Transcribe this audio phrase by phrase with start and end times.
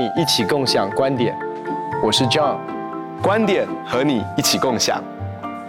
[0.00, 1.38] 你一起共享观点，
[2.02, 2.58] 我是 John，
[3.22, 5.04] 观点和你一起共享，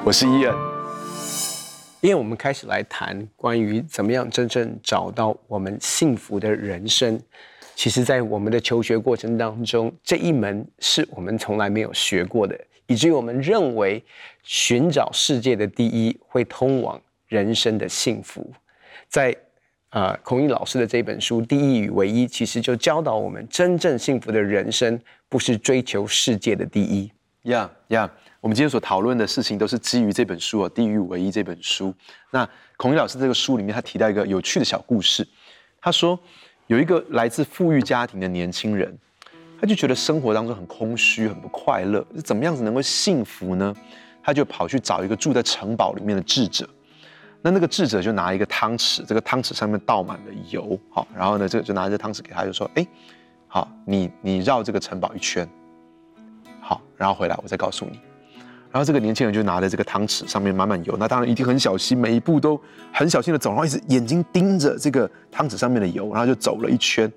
[0.06, 0.56] 我是 Ian。
[2.00, 7.22] 今天我们开始来谈关于怎么样真正找到我们幸福的人生。
[7.76, 12.58] 其实，在我们的求学过程当中，这一门是我们从来没有学过的，
[12.88, 14.02] 以至于我们认为
[14.44, 18.50] 寻找世界的第一会通往人生的幸福。
[19.10, 19.36] 在
[19.92, 27.12] 啊，孔毅老师的这本书《第一与唯一》，其实就教导我们，真正幸福的人生不是追求世界的第一。
[27.50, 28.10] 呀呀，
[28.40, 31.94] 我们今天所讨论的事情都是基于这本书哦，《第一与唯一》这本书。
[32.30, 35.28] 那孔毅老师这个书里面，他提到一个有趣的小故事。
[35.82, 36.18] 他说，
[36.68, 38.98] 有一个来自富裕家庭的年轻人，
[39.60, 43.76] 他就觉得生活当中很空虚，很不快乐，怎么样子能够幸福呢？
[44.24, 46.66] 他就跑去找一个住在城堡里面的智者。
[47.42, 52.86] 那那个智者就拿一个汤匙，这个汤匙上面倒满了油，好，然后呢，这个就拿着汤匙给他，就说：“哎，
[53.48, 55.48] 好，你你绕这个城堡一圈，
[56.60, 58.00] 好，然后回来我再告诉你。”
[58.72, 62.58] 然后这个年轻人就拿着这个汤匙，上面满满油，那当然一定很小心，每一步都
[62.94, 67.12] 很小心的走，然后一直眼睛盯着这个汤匙上面的油，然后就走了一圈，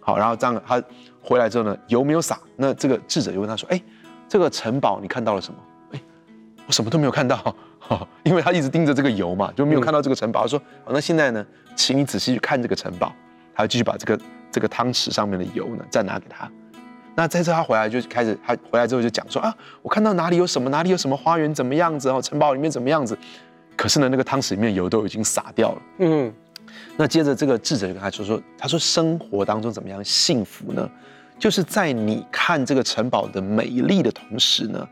[0.00, 0.82] 好，然后这样他
[1.22, 3.80] 回来之后呢，油没有洒，那这个智者就问他说：“哎，
[4.28, 5.58] 这个城堡你看到了什么？”“，
[6.68, 7.36] 我什么都没有看到。”
[7.88, 10.42] 哦，因为他一直盯着这个油嘛，就没有看到这个城堡。
[10.42, 11.44] 他说：“哦，那现在呢，
[11.74, 13.12] 请你仔细去看这个城堡。”
[13.56, 14.20] 他就继续把这个
[14.52, 16.48] 这个汤匙上面的油呢再拿给他。
[17.14, 23.18] 那在这他回来就开始，他回来之后就讲说：“啊，我看到哪里有什么，哪里有什么花园怎么样子哦，城堡里面怎么样子。”
[23.74, 25.82] 可是呢，那个汤匙里面油都已经洒掉了。
[26.00, 26.32] 嗯，
[26.98, 30.88] 那接着这个智者就跟他说说：“他说生活当中怎么样幸福呢？
[31.38, 34.88] 就是在你看这个城堡的美丽的同时呢，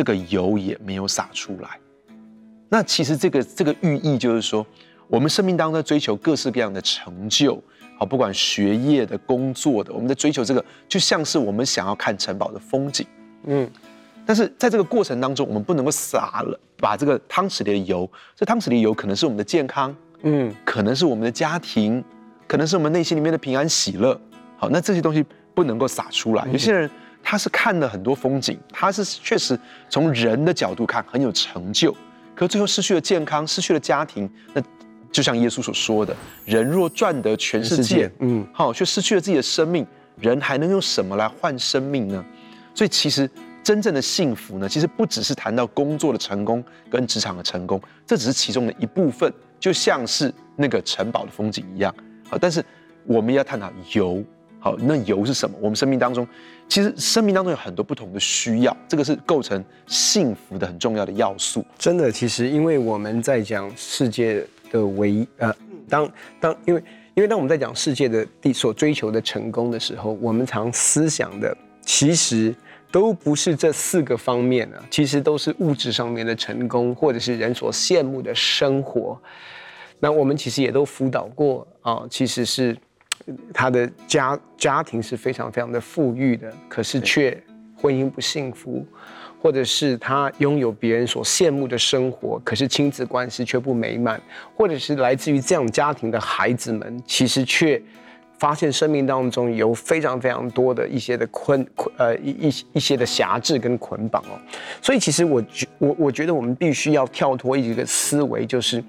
[0.00, 1.78] 这个油也没有洒出来。”
[2.70, 4.66] 那其实这个这个寓意就是说，
[5.08, 7.62] 我们生命当中在追求各式各样的成就，
[7.98, 13.06] 好，不管学业的、工作的，我们在追求这个，就像是我们想要看城堡的风景，
[13.44, 13.70] 嗯。
[14.24, 22.02] 但是在这个过程当中，我们不能够洒了，把这个汤匙里的油，这汤匙里的油可能是我们的健康，嗯，可能是我们的家庭，
[22.46, 24.18] 可能是我们内心里面的平安喜乐，
[24.56, 25.22] 好，那这些东西
[25.52, 26.46] 不能够洒出来。
[26.52, 26.88] 有些人
[27.22, 29.58] 他是看了很多风景，他是确实
[29.88, 31.96] 从人的角度看很有成就。
[32.34, 34.62] 可最后失去了健康，失去了家庭，那
[35.12, 36.16] 就像耶稣所说的
[36.46, 39.86] ：“人若赚得全世界，嗯，好，却失去了自己的生命，
[40.16, 42.24] 人还能用什么来换生命呢？”
[42.74, 43.28] 所以，其实
[43.62, 51.94] 真正的幸福呢，其实不只是谈到工作的成功跟职场的成功，这只是其中的一部分，就像是那个城堡的风景一样。
[52.28, 52.64] 好，但是
[53.04, 54.24] 我们要探讨油。
[54.62, 55.56] 好，那油是什么？
[55.58, 56.28] 我们生命当中，
[56.68, 61.64] 其实生命当中有很多不同的需要，这个是构成幸福的很重要的要素。
[61.78, 65.50] 真的，其实因为我们在讲世界的唯一，呃，
[65.88, 66.84] 当当因为
[67.14, 72.54] 因为当我们在讲世界的第所追求的成功的时候，我们常思想的其实
[72.92, 79.18] 都不是这四个方面啊，其实都是物质上面的成功，或者是人所羡慕的生活。
[79.98, 82.76] 那我们其实也都辅导过啊，其实是。
[83.52, 87.36] 他的家家庭是非常非常的富裕的，可是却
[87.76, 88.84] 婚姻不幸福，
[89.40, 94.20] 或者是他拥有别人所羡慕的生活，可是亲子关系却不美满，
[94.56, 97.80] 或者是来自于这样家庭的孩子们，其实却
[98.38, 104.38] 发现生命当中有非常非常多的一些的困困 呃一一一些的辖制跟捆绑哦，
[104.82, 108.82] 所以其实我觉我我觉得我们必须要跳脱一个思维，就是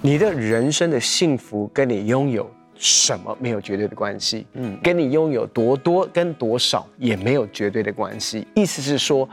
[0.00, 2.50] 你的人生的幸福跟你拥有。
[2.84, 4.46] 什么没有绝对的关系？
[4.52, 8.46] 嗯，跟你拥有多多跟多少也没有绝对的关系。
[8.54, 9.26] 意思是说，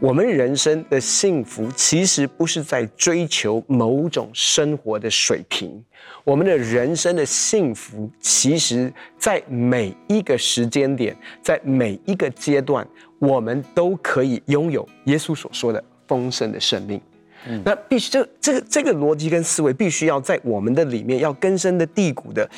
[0.00, 5.80] 我们人生的幸福其实不是在追求某种生活的水平，
[6.24, 12.84] 我们的人生的幸福，其实在每一个时间点，在每一个阶段，
[13.20, 17.00] 我们都可以拥有耶稣所说的丰盛的生命。
[17.44, 22.48] 嗯，那必须这这个这个逻辑跟思维必须要在我们的里面要根深的蒂固的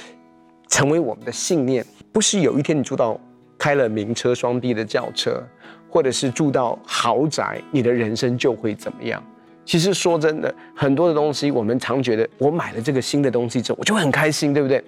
[0.74, 3.16] 成为我们的信念，不是有一天你住到
[3.56, 5.40] 开了名车双地的轿车，
[5.88, 9.22] 或者是住到豪宅，你的人生就会怎么样？
[9.64, 14.78] 其实说真的，很多的东西我们常觉得我买了这个新的东西之后，我就会很开心，对不对？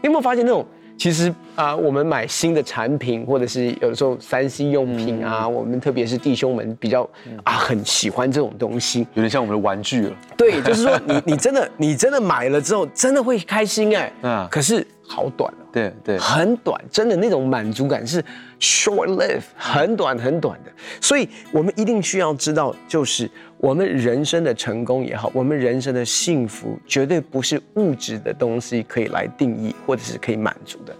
[0.00, 0.64] 你有没有发现那种？
[0.96, 7.06] 其实啊、呃，我们买新的产品，或者是有的时候三 C 用品啊，嗯、我们特别是弟兄们比较
[7.42, 10.16] 啊很喜欢这种东西，有点像我们的玩具了。
[10.38, 14.10] 对，就是说你你真的你真的买了之后，真的会开心哎。
[14.22, 14.48] 嗯。
[14.50, 15.64] 可是好短哦。
[15.72, 16.18] 对对。
[16.18, 18.24] 很短，真的那种满足感是
[18.58, 20.72] short live，很短很短的。
[21.00, 23.30] 所以我们一定需要知道，就是。
[23.58, 30.94] 我们人生的成功也好，我们人生的幸福绝对不是物质的东西可以来定义或者是可以满足的。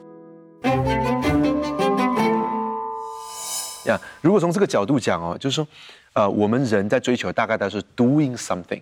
[3.84, 5.68] 呀，如果从这个角度讲哦，就是说，
[6.14, 8.80] 呃，我们人在追求大概都是 doing something，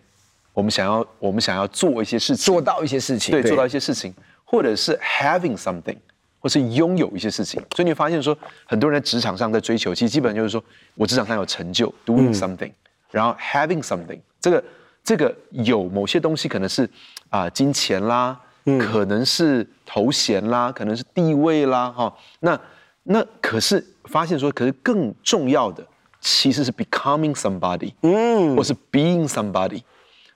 [0.53, 4.15] 我们想要我们想要做一些事情，做到一些事情，对，对做到一些事情，
[4.53, 5.97] 或者是 having something，
[6.39, 7.61] 或是拥有一些事情。
[7.75, 10.63] 所以你会发现说，很多人在职场上在追求，其实基本上就是说
[10.95, 12.75] 我职场上有成就，doing something，、嗯、
[13.11, 14.65] 然后 having something，这个
[15.03, 16.85] 这个有某些东西可能是
[17.31, 18.39] 啊、呃、金钱啦。
[18.65, 22.57] 嗯、可能是头衔啦，可能是地位啦，哈，那
[23.03, 25.85] 那可是发现说，可是更重要的
[26.21, 29.83] 其实是 becoming somebody，嗯，或是 being somebody，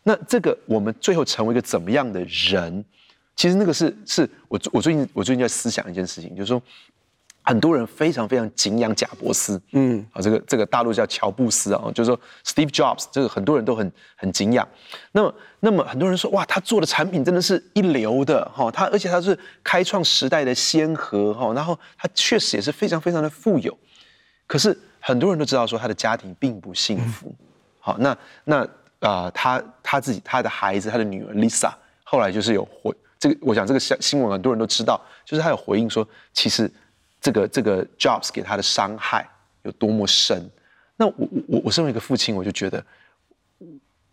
[0.03, 2.85] 那这个我们最后成为一个怎么样的人，
[3.37, 6.61] 其实那个是是我我最近我最近在思想一件事情，就是说。
[7.49, 14.69] 很多人非常非常敬仰贾伯斯，嗯，啊，这个这个大陆叫乔布斯啊，就是说 Steve Jobs，这个很多人都很很敬仰。
[15.13, 23.79] 那么，那么很多人说，哇，他做的产品真的是一流的哈，他而且他是开创时代的先河哈，然后他确实也是非常非常的富有。
[24.49, 27.33] 可是很多人都知道说他的家庭并不幸福。
[27.79, 28.65] 好，那那
[28.99, 31.71] 啊、呃，他他自己他的孩子他的女儿 Lisa
[32.03, 36.71] 后来就是有回这个，我想这个新新闻很多人都知道，就是他有回应说，其实。
[37.19, 39.29] 这个这个 Jobs 给他的伤害
[39.63, 40.49] 有多么深？
[40.97, 41.15] 那我
[41.49, 42.85] 我我身为一个父亲，我就觉得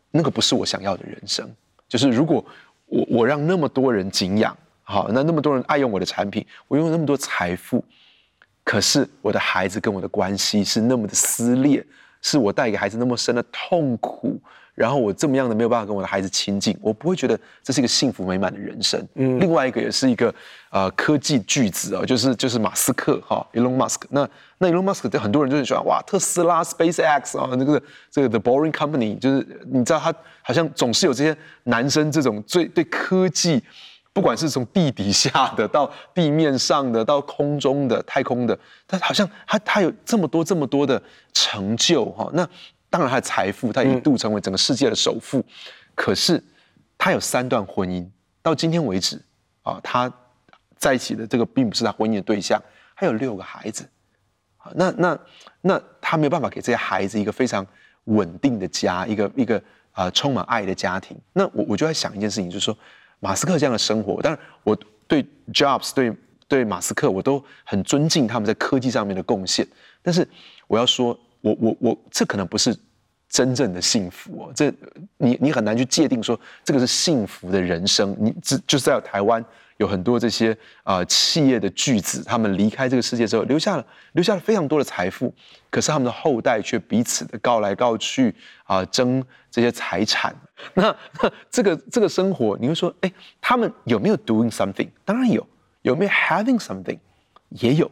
[0.09, 1.47] 那个不是我想要的人生。
[1.87, 2.43] 就是如果
[2.87, 7.83] 我我让那么多人敬仰，好，那那么多人爱用我的产品，我拥有那么多财富，
[8.63, 11.85] 可是我的孩子跟我的关系是那么的撕裂，
[12.19, 14.41] 是我带给孩子那么深的痛苦。
[14.75, 18.99] 然后我这么样的没有办法跟我的孩子亲近，我不会觉得这是一个幸福美满的人生。
[19.13, 20.33] 嗯，另外一个也是一个
[20.71, 24.01] 呃科技巨子啊，就是就是马斯克哈，Elon Musk。
[24.09, 24.27] 那
[24.57, 30.11] 那 Elon Musk 很多人就很喜欢哇，特斯拉、SpaceX 啊，那个这个 The Boring Company，就是你知道他
[30.41, 33.61] 好像总是有这些男生这种最对科技，
[34.11, 40.99] 不管是从地底下的到地面上的到空中的太空的，他好像他他有这么多这么多的
[41.31, 42.49] 成就哈，那。
[42.93, 45.39] 当然，他的财富，他一度成为整个世界的首富。
[45.39, 45.45] 嗯、
[45.95, 46.39] 可是，
[46.95, 48.07] 他有三段婚姻，
[48.43, 49.19] 到今天为止，
[49.63, 50.13] 啊，他
[50.77, 52.61] 在一起的这个并不是他婚姻的对象。
[52.93, 53.89] 还有六个孩子，
[54.57, 55.19] 啊，那那
[55.61, 57.65] 那他没有办法给这些孩子一个非常
[58.03, 59.57] 稳定的家，一个一个
[59.91, 61.17] 啊、呃、充满爱的家庭。
[61.33, 62.77] 那我我就在想一件事情，就是说，
[63.19, 66.15] 马斯克这样的生活，当然我对 Jobs 对
[66.47, 69.67] 对马斯克我都很尊敬他们在科技上面的贡献，
[70.03, 70.27] 但是
[70.67, 71.19] 我要说。
[71.43, 72.73] 我我我，这可能不是
[73.27, 74.51] 真正的幸福哦。
[74.55, 74.73] 这
[75.17, 78.15] 你你很难去界定说这个是幸福的人生。
[78.17, 79.43] 你只就是在台湾
[79.75, 80.53] 有很多这些
[80.83, 85.33] 啊、呃、企业的巨子，他们离开这个世界之后，留下了留下了非常多的财富，
[85.69, 90.33] 可是他们的后代却彼此的告来告去啊、呃，争这些财产。
[90.73, 93.11] 那那这个这个生活，你会说，哎，
[93.41, 94.87] 他们有没有 doing something？
[95.03, 95.45] 当然有，
[95.81, 96.99] 有没有 having something？
[97.49, 97.91] 也有，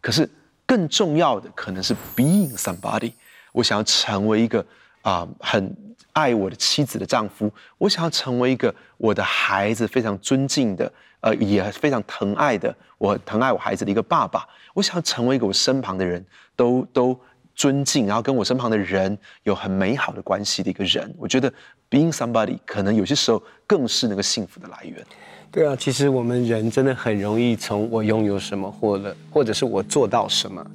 [0.00, 0.30] 可是。
[0.74, 3.12] 更重要的可能是 being somebody，
[3.52, 4.66] 我想要成为一个
[5.02, 5.72] 啊、很
[6.12, 7.48] 爱我的妻子的丈夫，
[7.78, 14.44] 我想要成为一个我的孩子非常尊敬的，呃也非常疼爱的，我疼爱我孩子的一个爸爸，
[14.74, 16.26] 我想要成为一个我身旁的人
[16.56, 17.16] 都都
[17.54, 21.52] 尊敬，然后跟我身旁的人有很美好的关系的一个人，我觉得
[21.88, 25.04] being somebody 可能有些时候更是那个幸福的来源。
[25.50, 30.66] 对啊，其实我们人真的很容易从我拥有什么，或者或者是我做到什么，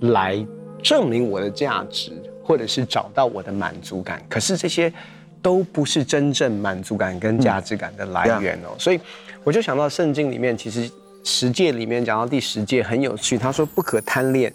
[0.00, 0.44] 来
[0.82, 2.10] 证明我的价值，
[2.42, 4.20] 或者是找到我的满足感。
[4.28, 4.92] 可是这些
[5.40, 8.70] 都不是真正满足感跟价值感的来源哦。
[8.72, 8.98] 嗯、所以
[9.44, 10.90] 我就想到圣经里面，其实
[11.22, 14.52] 十诫里面讲到第十诫很有趣，他说不可贪恋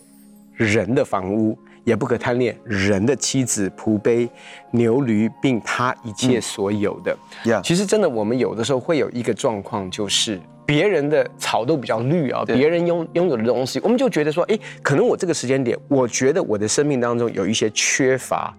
[0.55, 1.57] 人的房屋。
[1.85, 4.27] 也不可贪恋人的妻子、仆婢、
[4.71, 7.15] 牛驴，并他一切所有的。
[7.43, 7.61] Yeah.
[7.61, 18.51] 其实真的，我们有的时候会有一个状况，就是别人的草都比较绿啊，别人拥拥有的东西，我们就觉得说，哎，可能我这个时间点，我觉得我的生命当中有一些缺乏，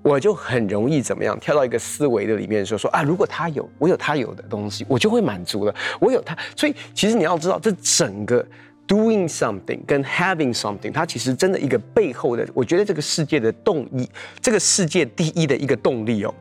[0.00, 5.74] 我就很容易怎么样，跳到一个思维的里面说说啊，如果他有，我有他有的东西，我就会满足了。
[5.98, 8.46] 我有他，所以其实你要知道，这整个。
[8.88, 14.08] Doing something 跟 having something，它其实真的一个背后的，我觉得这个世界的动力，
[14.40, 16.34] 这个世界第一的一个动力哦，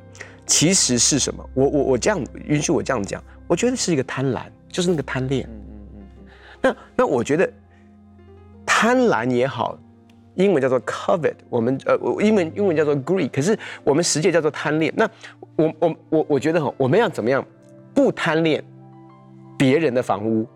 [0.45, 1.43] 其实是什么？
[1.53, 5.45] 我我我这样允许我这样讲，我觉得是一个贪婪，就是那个贪恋。
[5.45, 6.25] 嗯嗯嗯。
[6.61, 7.51] 那那我觉得
[8.65, 9.77] 贪婪也好，
[10.35, 14.93] 英文叫做 covet，我们呃，英文英文叫做 greed，可是我们实际叫做贪恋。
[14.95, 15.09] 那
[15.57, 17.45] 我我我我觉得哈，我们要怎么样
[17.93, 18.63] 不贪恋
[19.57, 20.47] 别人的房屋，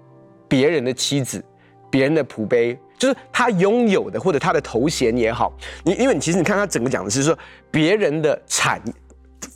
[0.47, 1.43] 别人的妻子？
[1.91, 7.37] 别人的仆婢，就是他拥有的或者他的头衔也好，你因为你其实你看他整个讲的是说
[7.69, 8.81] 别人的产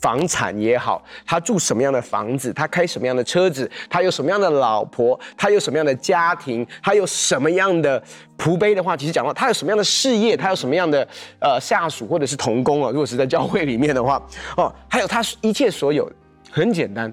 [0.00, 8.02] 房产也好，他住什么样的房子，他开什么样的车子，他有什么样的老婆，他有什么样的家庭，他有什么样的
[8.36, 11.06] 仆婢的话，其实讲到他有什么样的事业，他有什么样的
[11.40, 14.20] 呃下属或者是同工啊，如果是在教会里面的话，
[14.56, 16.10] 哦，还有他一切所有，
[16.50, 17.12] 很简单，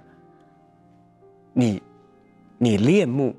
[1.53, 1.82] 你
[2.58, 3.36] 你恋慕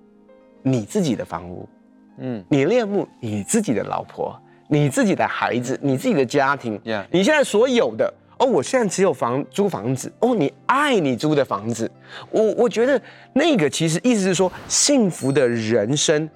[0.63, 1.69] 你自己的房屋，
[2.19, 4.39] 嗯，你恋慕你自己的老婆。
[4.67, 7.05] 你自己的孩子，你自己的家庭，Yeah.
[7.11, 11.89] 你现在所有的哦，我现在只有房租房子哦，你爱你租的房子，
[12.31, 13.01] 我我觉得
[13.35, 16.29] 那个其实意思是说，幸福的人生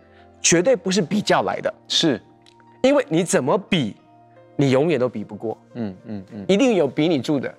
[0.43, 2.21] 绝对不是比较来的，是，
[2.83, 3.97] 因为你怎么比，
[4.57, 7.53] 你永远都比不过，嗯嗯嗯，一定有比你住的。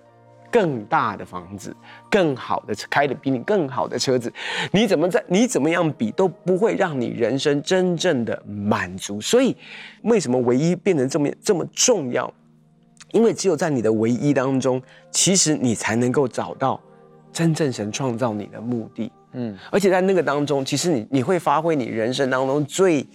[0.52, 1.76] 更大的房子，
[2.10, 4.32] 更好的开的比你更好的车子，
[4.72, 9.22] 你怎么在你怎么样比都不会让你人生真正的满足。
[9.22, 9.56] 所以，
[10.04, 12.34] 为什么唯一变成这么这么重要？
[13.12, 16.80] 因为只有在你的唯一当中，其实你才能够找到
[17.32, 19.12] 真正神创造你的目的。
[19.34, 23.08] 嗯，而且在那个当中，其实你你会发挥你人生当中最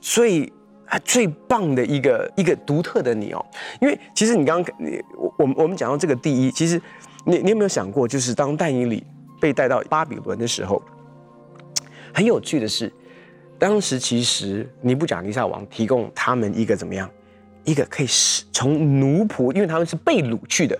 [0.00, 0.52] 最。
[1.00, 3.44] 最棒的一个一个独特的你哦，
[3.80, 6.80] 因为其实你刚刚你我我们我们讲到这个第一，其实
[7.24, 9.02] 你你有没有想过，就是当但以理
[9.40, 10.82] 被带到巴比伦的时候，
[12.12, 12.92] 很有趣的是，
[13.58, 17.10] 当时其实尼布甲尼撒王提供他们一个怎么样，
[17.64, 20.78] 一个可以是从奴仆，因为他们是被掳去的，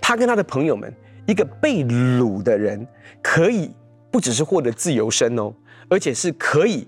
[0.00, 0.94] 他跟他的朋友们，
[1.26, 2.86] 一个被掳的人
[3.20, 3.70] 可以
[4.10, 5.52] 不只是获得自由身哦，
[5.88, 6.86] 而且是可以。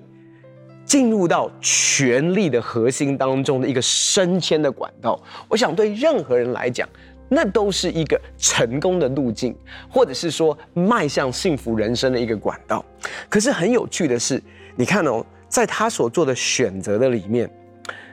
[0.85, 6.89] 进入到权力的核心当中的一个升迁的管道，我想对任何人来讲，
[7.29, 9.57] 那都是一个成功的路径，
[9.89, 12.85] 或者是说迈向幸福人生的一个管道。
[13.29, 14.43] 可是很有趣的是，
[14.77, 17.51] 你看哦，在他所做的选择的里面，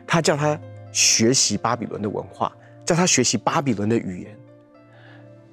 [0.08, 0.58] 他叫他
[0.92, 2.52] 学习巴比伦的文化，
[2.86, 4.38] 叫他学习巴比伦的语言，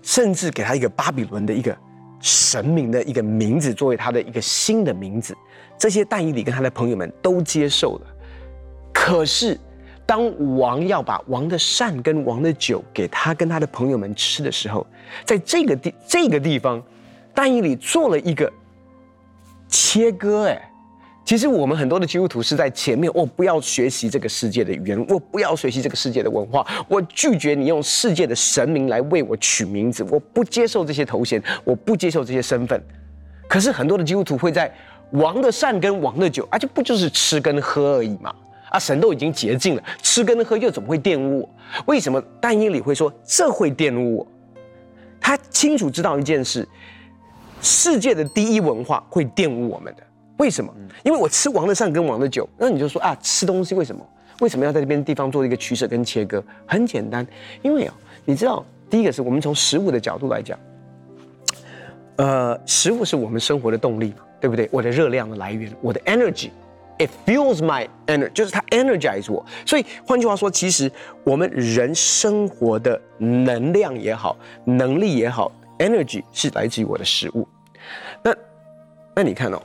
[0.02, 1.76] 甚至给他一个巴比伦的一个
[2.20, 5.36] 神明的一个名字，作为他的一个新的名字。
[5.78, 8.06] 这些但以理跟他的朋友们都接受了，
[8.92, 9.58] 可是
[10.06, 14.86] 当王要把王的膳跟王的酒给他跟他的朋友们吃的时候，
[15.24, 16.82] 在这个地这个地方，
[17.34, 18.50] 但以理做了一个
[19.68, 20.46] 切割。
[20.46, 20.70] 哎，
[21.24, 32.80] 其实我们很多的基督徒是在前面，我不要学习这个世界的语言，我不要学习这个世界的文化，我拒绝你用世界的神明来为我取名字，我不接受这些头衔，我不接受这些身份。
[33.48, 34.72] 可是很多的基督徒会在。
[35.12, 38.34] 王的善跟王的酒，而且不就是吃跟喝而已嘛？
[38.70, 41.48] 啊，神都已经洁净了，吃跟喝又怎么会玷污我？
[41.86, 44.26] 为什么但因里会说这会玷污我？
[45.20, 46.68] 他清楚知道一件事：
[47.62, 50.02] 世界的第一文化会玷污我们的。
[50.38, 50.74] 为什么？
[51.02, 54.04] 因为我吃王的善跟王的酒，那你就说啊，吃东西为什么？
[54.40, 56.42] 为什么要在这边地方做一个取舍跟切割？
[56.66, 57.26] 很简单，
[57.62, 57.94] 因为啊，
[58.24, 60.58] 你知道，第一个是我们从食物的角度来讲，
[62.16, 64.25] 呃，食物是我们生活的动力嘛。
[64.40, 64.68] 对不对？
[64.72, 69.44] 我的热量的来源，我的 energy，it fuels my energy，就是它 energize 我。
[69.64, 70.90] 所以换句话说，其实
[71.24, 77.46] 我们人生活的能量也好，能力也好，energy 是来自于我的食物。
[78.22, 78.34] 那
[79.14, 79.62] 那你看哦，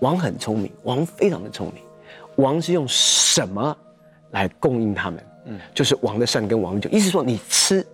[0.00, 1.82] 王很聪明，王非常的聪明，
[2.36, 3.76] 王是用什么
[4.30, 5.24] 来供应他们？
[5.46, 7.86] 嗯，就是王的善跟王的酒，意思说你吃。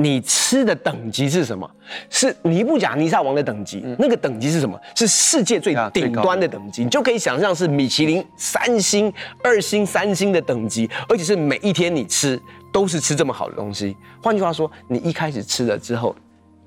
[0.00, 1.68] 你吃的等级是什么？
[2.08, 3.82] 是尼布甲尼撒王的等级。
[3.84, 4.80] 嗯、那个等级是什么？
[4.94, 6.84] 是世界最顶端的等级。
[6.84, 9.12] 你就可以想象是米其林三星、
[9.42, 12.40] 二星、三星的等级，而且是每一天你吃
[12.72, 13.96] 都是吃这么好的东西。
[14.22, 16.14] 换句话说，你一开始吃了之后，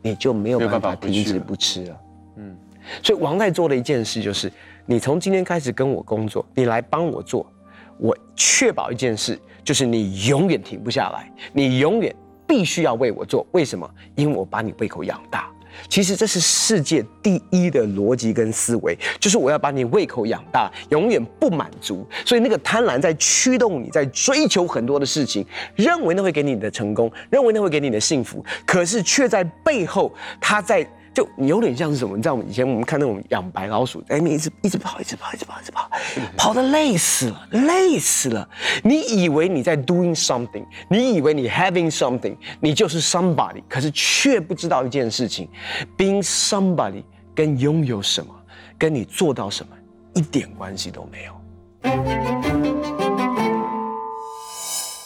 [0.02, 1.98] 你就没有办法停止不吃了。
[2.36, 2.54] 嗯，
[3.02, 4.52] 所以王在做的一件事就是，
[4.86, 7.50] 你从今天开始跟我工作，你来帮我做，
[7.98, 12.14] 我确保一件事，就是你永远停不下来，你永远。
[12.52, 13.90] 必须要为我做，为什么？
[14.16, 15.50] 因为我把你胃口养大。
[15.88, 22.06] 其实这是世界第一的逻辑跟思维，就是我要把你胃口养大，永远不满足。
[22.26, 25.46] 所以那个贪婪在驱动你，在追求很多的事情，
[25.78, 30.86] 认为那会给你的成功，认为那会给你的幸福，可是却在背后，他在。
[31.14, 32.16] 就有点像是什么？
[32.16, 35.92] 你知道，我们以前我们看那种养白老鼠，哎，你一直一直跑，一直跑，一直跑，一直跑，
[36.38, 38.48] 跑的累死了，累死了。
[38.82, 45.50] 你以为你在 doing something，你以为你 having something，你就是 somebody，可是却不知道一件事情
[45.98, 47.04] ，being somebody
[47.36, 48.34] 跟拥有什么，
[48.78, 49.76] 跟你做到什么
[50.14, 51.34] 一点关系都没有。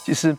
[0.06, 0.38] 其实，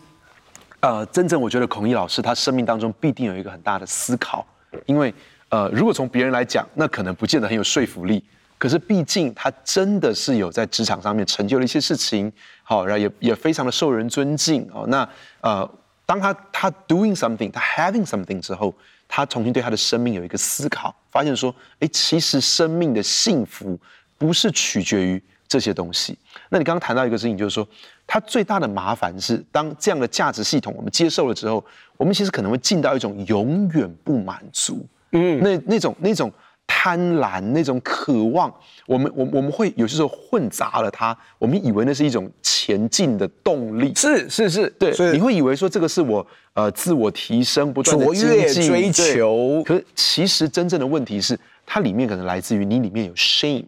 [0.78, 4.46] 呃，真正我觉得孔毅老师他生命当中必定有一个很大的思考，
[4.86, 5.12] 因为。
[5.48, 8.22] 呃，如果从别人来讲，那可能不见得很有说服力。
[8.58, 14.86] 可是毕竟他真的是有在职场上面成就了一些事情，好，然后也也非常的受人尊敬哦。
[14.88, 15.06] 那
[15.42, 15.70] 呃，
[16.06, 18.74] 当他他 doing something，他 having something 之后，
[19.06, 23.78] 他重新对他的生命有一个思考，发现说，哎，其实生命的幸福
[24.16, 26.18] 不是取决于这些东西。
[26.48, 27.68] 那你刚刚谈到一个事情，就是说，
[28.06, 31.62] 他最大的麻烦是，当这样的价值系统我们接受了之后，
[31.98, 36.32] 我们其实可能会进到一种永远不满足，嗯，那那种那种。
[36.68, 38.52] 贪婪那种渴望，
[38.86, 53.64] 我们我我们会有些时候混杂了它，我们以为那是一种前进的动力，是是是，对，你会以为说这个是我呃自我提升不断的精进追求，可是其实真正的问题是，它里面可能来自于你里面有 shame，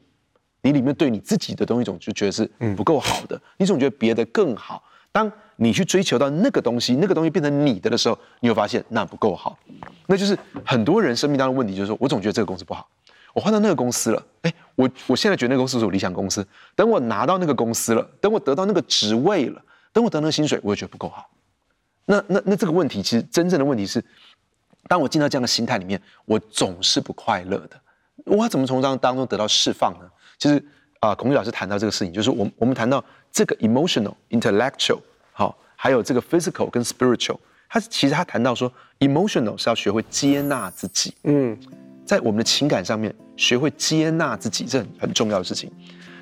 [0.62, 2.44] 你里面对你自己的东西总就觉得是
[2.76, 5.30] 不够好的，嗯、你总觉得别的更好，当。
[5.60, 9.58] 你去追求到那个东西，那个东西变成你的的时候，你会发现那不够好，
[10.06, 12.88] 那就是很多人生命当中的问题，就是说我总觉得这个公司不好，
[13.34, 16.46] 我换到那个公司了，哎，我我现在觉得那个公司是我理想公司，
[16.76, 19.60] 等我拿到那个公司了，等我得到那个职位了，
[19.92, 21.28] 等我得到那个薪水，我也觉得不够好。
[22.04, 24.00] 那那那这个问题，其实真正的问题是，
[24.86, 27.70] 当我进到这样的心态里面，我总是不快乐的。
[28.24, 30.08] 我怎么从这当中得到释放呢？
[30.38, 30.64] 其实
[31.00, 35.00] 啊，孔毅老师谈到这个事情，就是我我们谈到这个 emotional intellectual。
[35.38, 37.36] 好，还有这个 physical 跟 spiritual，
[37.68, 41.14] 他其实他谈到说，emotional 是要学会接纳自己。
[41.22, 41.56] 嗯，
[42.04, 45.70] 在我们的情感上面学会接纳自己，这很很重要的事情。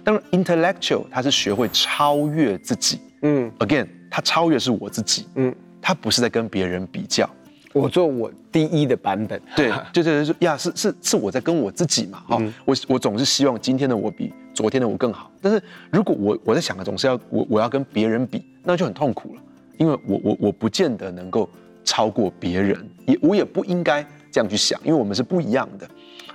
[0.05, 3.01] 当然，intellectual 他是学会超越自己。
[3.23, 5.27] 嗯，again，他超越是我自己。
[5.37, 7.27] 嗯，他不是在跟别人比较，
[7.73, 9.41] 我做我第一的版本。
[9.57, 12.23] 对，就就是说呀，是是是我在跟我自己嘛。
[12.29, 15.31] 哈、嗯，我我总是希望今天的我比昨天的我更好。
[15.41, 18.45] 但是如果我我在想的总是要我我要跟别人比。
[18.69, 19.41] 那就很痛苦了，
[19.77, 21.49] 因为我我我不见得能够
[21.85, 25.89] 超过别人，也我也不应该这样去想，因为我们是不一样的。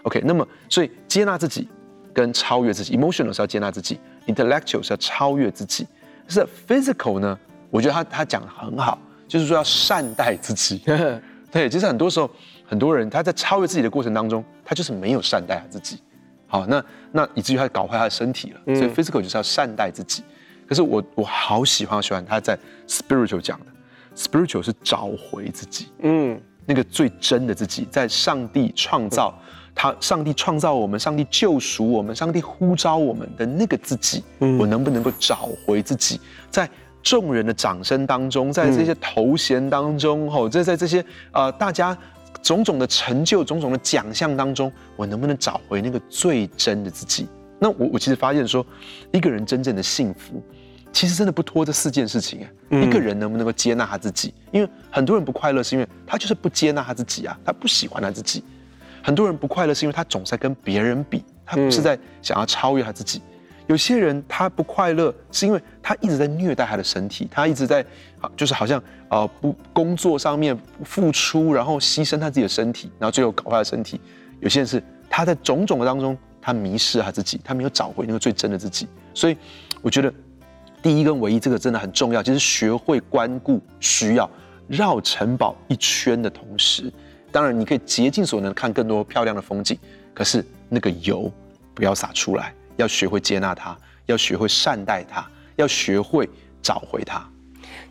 [0.04, 1.68] OK，那么所以接纳自己
[2.13, 5.86] 跟超越自己，emotional 是要接纳自己，intellectual 是要超越自己，
[6.30, 7.38] 是 physical 呢？
[7.70, 8.98] 我觉得他他讲的很好，
[9.28, 10.82] 就是说要善待自己。
[11.51, 12.32] 对，其实很多时候
[12.66, 15.98] 很多人他在超越自己的过程当中，他就是没有善待他自己。
[16.52, 16.84] 好，那
[17.14, 18.76] 那以至于他搞坏他的身体了。
[18.76, 20.22] 所以 physical 就是要善待自己。
[20.68, 23.66] 可是我我好喜欢好喜欢他在 spiritual 讲的
[24.16, 29.34] ，spiritual 是找回自己，嗯，那个最真的自己，在上帝创造
[29.74, 36.20] 他，上帝创造我们，上帝救赎我们，上帝呼召我们的那个自己，嗯，我能不能够找回自己？
[36.50, 36.70] 在
[37.02, 41.98] 众人的掌声当中，在这些头衔当中，吼，这在这些呃大家
[42.41, 47.28] 种种的成就、种种的奖项当中，我能不能找回那个最真的自己？
[47.60, 48.65] 那我我其实发现说，
[49.12, 50.41] 一个人真正的幸福。
[50.94, 54.34] 其实真的不脱这四件事情哎，一个人能不能够接纳他自己？
[54.52, 58.44] 因为很多人不快乐是因为他就是不接纳他自己啊，他不喜欢他自己。
[59.02, 63.22] 很多人不快乐是因为他总在跟别人比，他不是在想要超越他自己。
[63.67, 67.86] 有些人他不快乐是因为他一直在虐待他的身体，他一直在，
[68.36, 74.00] 就是好像呃不工作上面付出，然后牺牲他自己的身体，然后最后搞坏了身体。
[74.39, 78.88] 有些人是他在种种的当中，他迷失了他自己，他没有找回那个最真的自己。
[79.13, 79.38] 所以
[79.82, 80.13] 我觉得。
[80.84, 84.28] 第一跟唯一，这个真的很重要，就是学会关顾需要，
[84.67, 86.91] 绕城堡一圈的同时，
[87.32, 89.78] 当然你可以竭尽所能看更多漂亮的风景，
[90.12, 91.32] 可是那个油
[91.76, 96.28] 不要洒出来，要学会接纳它，要学会善待它，要学会
[96.62, 97.26] 找回它。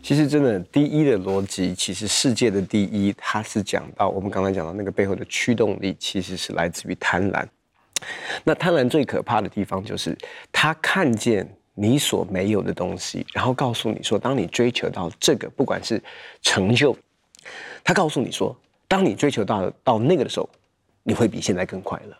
[0.03, 7.45] 其实真的第一的逻辑，其实世界的第一，它是讲到我们刚才讲到那个背后的驱动力，其实是来自于贪婪。
[8.43, 10.17] 那贪婪最可怕的地方就是
[10.51, 11.47] 他看见。
[11.73, 16.03] 你所没有的东西，然后告诉你说，当你追求到这个，不管是
[16.41, 16.95] 成就，
[17.81, 18.55] 他告诉你说，
[18.89, 20.47] 当你追求到到那个的时候，
[21.01, 22.15] 你会比现在更快乐。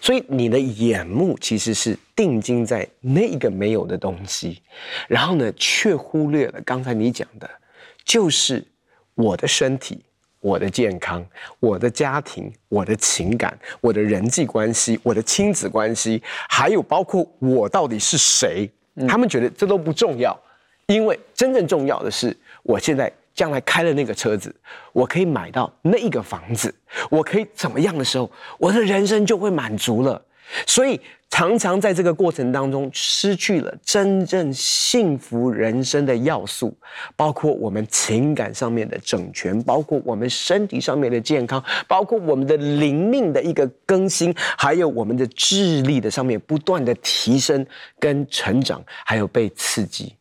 [0.00, 4.62] 所以你的眼目其实是定睛在那个没有的东西，
[5.08, 7.48] 然后呢，却忽略了刚才你讲的，
[8.04, 8.64] 就是
[9.14, 10.02] 我的身体。
[10.42, 11.22] 我的健康，
[11.58, 18.66] 我的家庭，我的情感，我的人际关系，我的亲子关系，还有包括我到底是谁，
[19.06, 20.34] 他们觉得这都不重要，
[20.86, 24.54] 因为真正重要的是，我现在将来开了那个车子，
[24.92, 26.74] 我可以买到那一个房子，
[27.08, 30.20] 我可以怎么样的时候，我的人生就会满足了，
[30.66, 31.00] 所以。
[31.32, 36.76] 常常在这个过程当中失去了真正幸福人生的要素，
[37.14, 47.64] 包括我们情感上面的整全，包括我们身体上面的健康，包括我们的灵命的一个更新，还有我们的智力的上面不断的提升
[48.00, 50.16] 跟成长，还有被刺激，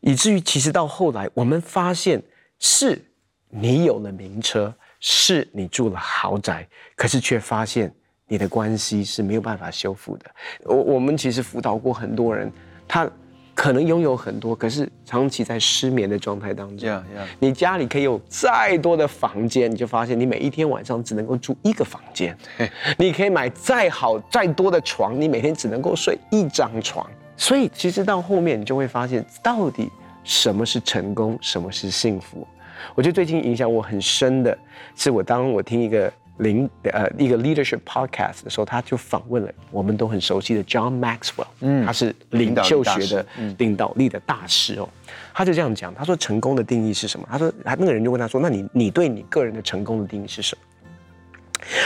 [0.00, 2.20] 以至于其实到后来我们发现，
[2.60, 3.04] 是
[3.48, 7.92] 你有了名车，是你住了豪宅，可是却发现。
[8.32, 10.24] 你的关系是没有办法修复的。
[10.64, 12.48] 我我们其实辅导过很多人，
[12.86, 13.10] 他
[13.56, 16.88] 可能拥有很多，可是长期在失眠的状态当中。
[16.88, 17.26] Yeah, yeah.
[17.40, 22.38] 你家里可以有再多的房间，你就发现你每一天晚上只能够住一个房间。
[22.96, 27.04] 你可以买再好再多的床，你每天只能够睡一张床。
[27.36, 29.90] 所以其实到后面你就会发现，到底
[30.24, 32.46] 什么是成功，什么是幸福？
[32.94, 34.56] 我觉得最近影响我很深的
[34.94, 36.12] 是，我当我听一个。
[36.40, 43.26] 领呃一个 leadership podcast 的时候，他就访问了我们都很熟悉的 John Maxwell，嗯，他是领袖学的
[43.58, 44.88] 领导力的大师哦，
[45.34, 47.28] 他就这样讲，他说成功的定义是什么？
[47.30, 50.62] 他说他那个人就问他说，那你你对你个人的成功的定义是什么？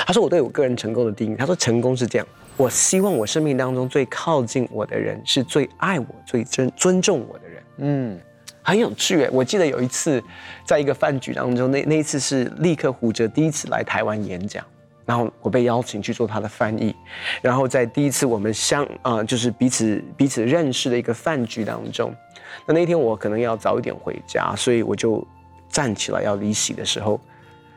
[0.07, 8.21] 他说我对我个人成功的定义，他说成功是这样，我希望我生命当中最靠近我的人是最爱我、最尊尊重我的人，嗯。
[8.67, 10.23] 很有趣哎，我记得有一次，
[10.65, 14.65] 在一个饭局当中，那那一次是立克胡哲第一次来台湾演讲，
[15.05, 16.97] 然后我被邀请去做他的翻译，
[17.43, 22.15] 然后在第一次我们相啊、就是彼此彼此认识的一个饭局当中，
[22.65, 25.23] 那那天我可能要早一点回家，所以我就
[25.69, 27.21] 站起来要离席的时候，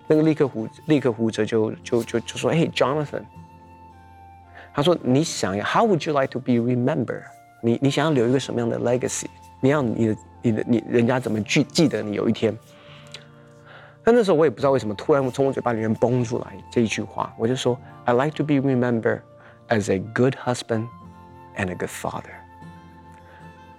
[0.07, 3.23] 那个立克胡立克胡哲就就就就说：“嘿，Jonathan，
[4.73, 7.23] 他说你想要，How would you like to be remembered？
[7.61, 9.25] 你你想要留一个什么样的 legacy？
[9.59, 12.55] 你要你的。”你的你人家怎么去记得你有一天？
[14.01, 19.19] 但那时候我也不知道为什么，突然从我嘴巴里面蹦出来这一句话，我就说：“I like to be remembered
[19.67, 20.85] as a good husband
[21.57, 22.35] and a good father。”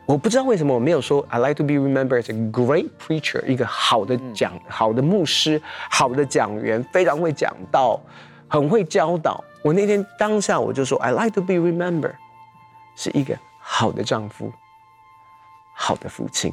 [0.04, 7.98] 我不知道为什么我没有说 “I like to be remembered as a great preacher”，一个好的讲、好的牧师、好的讲员，非常会讲道，
[8.48, 9.42] 很会教导。
[9.62, 12.16] 我那天当下我就说：“I like to be remembered”，
[12.96, 14.52] 是一个好的丈夫。
[15.80, 16.52] 好的父亲，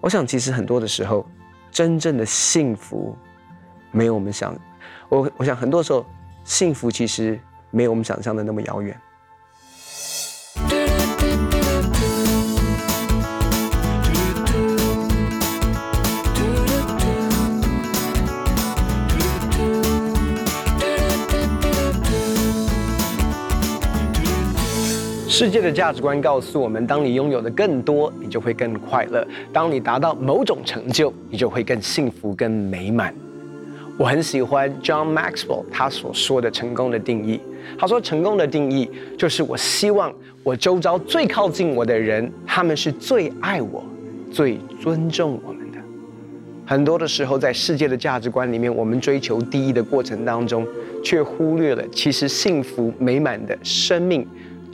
[0.00, 1.26] 我想其实很多的时候，
[1.70, 3.14] 真正的幸福，
[3.90, 4.58] 没有我们想，
[5.10, 6.04] 我我想很多时候，
[6.42, 7.38] 幸福其实
[7.70, 8.98] 没有我们想象的那么遥远。
[25.36, 29.20] 世界的价值观告诉我们：当你拥有的更多，你就会更快乐；
[29.52, 33.12] 当你达到某种成就，你就会更幸福、更美满。
[33.98, 37.40] 我很喜欢 John Maxwell 他所说的成功的定义。
[37.76, 40.12] 他说，成功的定义就是我希望
[40.44, 43.84] 我周遭最靠近我的人，他们是最爱我、
[44.30, 45.78] 最尊重我们的。
[46.64, 50.64] 很多的时候，在世界的价值观里面，我们追求第一的过程当中，
[51.02, 54.24] 却忽略了其实幸福美满的生命。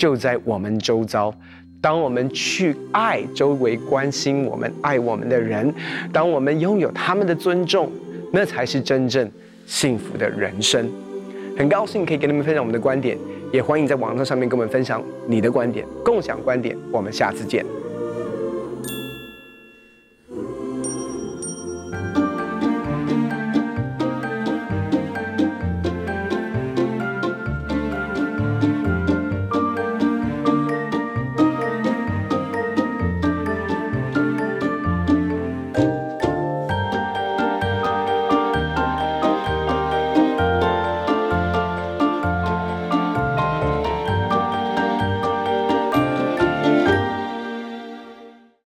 [0.01, 1.31] 就在我们周遭，
[1.79, 5.71] 当我们去爱周围关心我们、爱我们的人，
[6.11, 7.93] 当我们拥有他们的尊重，
[8.33, 9.31] 那才是真正
[9.67, 10.91] 幸福的人生。
[11.55, 13.19] 很高兴可以跟你们分享我们的观点，
[13.53, 16.75] 也欢迎在网络上面跟我们分享你的观点，共享观点。
[16.91, 17.63] 我们下次见。